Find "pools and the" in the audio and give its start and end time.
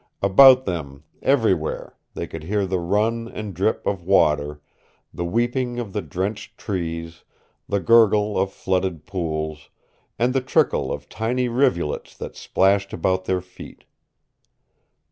9.05-10.41